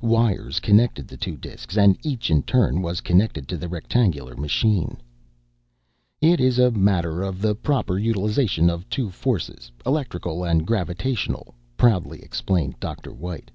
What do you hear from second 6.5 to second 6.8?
a